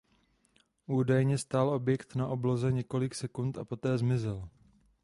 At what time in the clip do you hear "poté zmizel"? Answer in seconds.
3.65-4.49